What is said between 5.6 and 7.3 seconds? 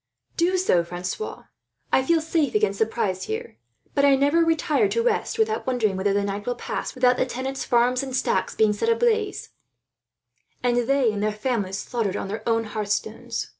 wondering whether the night will pass without the